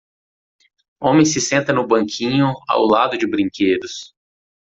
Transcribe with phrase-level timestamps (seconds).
[0.99, 4.15] Homem se senta no banquinho ao lado de brinquedos.